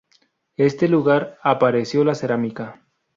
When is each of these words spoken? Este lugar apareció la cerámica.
Este 0.57 0.87
lugar 0.87 1.37
apareció 1.43 2.03
la 2.03 2.15
cerámica. 2.15 2.87